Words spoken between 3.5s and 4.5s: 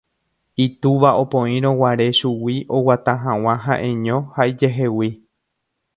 ha'eño ha